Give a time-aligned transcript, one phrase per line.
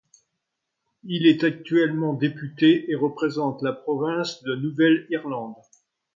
[1.03, 5.53] Il est actuellement député, et représente la province de Nouvelle-Irlande.